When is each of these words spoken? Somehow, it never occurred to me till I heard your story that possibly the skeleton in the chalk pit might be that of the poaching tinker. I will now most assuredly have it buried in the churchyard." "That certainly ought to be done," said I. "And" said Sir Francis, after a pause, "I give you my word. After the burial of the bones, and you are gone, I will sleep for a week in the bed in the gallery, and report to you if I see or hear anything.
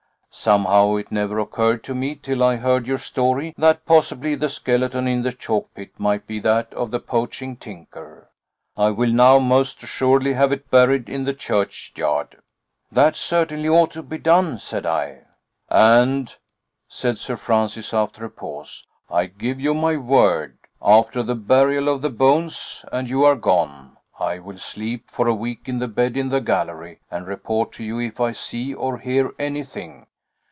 Somehow, 0.33 0.95
it 0.95 1.11
never 1.11 1.39
occurred 1.39 1.83
to 1.83 1.93
me 1.93 2.15
till 2.15 2.41
I 2.41 2.55
heard 2.55 2.87
your 2.87 2.97
story 2.97 3.53
that 3.57 3.85
possibly 3.85 4.33
the 4.33 4.47
skeleton 4.47 5.05
in 5.05 5.23
the 5.23 5.33
chalk 5.33 5.73
pit 5.73 5.91
might 5.97 6.25
be 6.25 6.39
that 6.39 6.73
of 6.73 6.89
the 6.89 7.01
poaching 7.01 7.57
tinker. 7.57 8.29
I 8.77 8.91
will 8.91 9.11
now 9.11 9.39
most 9.39 9.83
assuredly 9.83 10.31
have 10.33 10.53
it 10.53 10.71
buried 10.71 11.09
in 11.09 11.25
the 11.25 11.33
churchyard." 11.33 12.37
"That 12.89 13.17
certainly 13.17 13.67
ought 13.67 13.91
to 13.91 14.01
be 14.01 14.17
done," 14.17 14.57
said 14.59 14.85
I. 14.85 15.23
"And" 15.69 16.33
said 16.87 17.17
Sir 17.17 17.35
Francis, 17.35 17.93
after 17.93 18.23
a 18.23 18.29
pause, 18.31 18.87
"I 19.09 19.25
give 19.25 19.59
you 19.59 19.73
my 19.73 19.97
word. 19.97 20.57
After 20.81 21.23
the 21.23 21.35
burial 21.35 21.89
of 21.89 22.01
the 22.01 22.09
bones, 22.09 22.85
and 22.89 23.09
you 23.09 23.25
are 23.25 23.35
gone, 23.35 23.97
I 24.17 24.39
will 24.39 24.57
sleep 24.59 25.11
for 25.11 25.27
a 25.27 25.35
week 25.35 25.63
in 25.67 25.79
the 25.79 25.89
bed 25.89 26.15
in 26.15 26.29
the 26.29 26.39
gallery, 26.39 27.01
and 27.11 27.27
report 27.27 27.73
to 27.73 27.83
you 27.83 27.99
if 27.99 28.21
I 28.21 28.31
see 28.31 28.73
or 28.73 28.97
hear 28.97 29.33
anything. 29.37 30.07